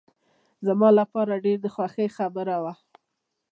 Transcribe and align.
زما 0.65 0.89
لپاره 0.99 1.41
ډېر 1.45 1.57
د 1.61 1.67
خوښۍ 1.75 2.07
خبره 2.17 2.55
وه. 2.63 2.73